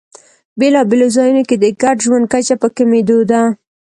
[0.59, 3.41] بېلابېلو ځایونو کې د ګډ ژوند کچه په کمېدو ده.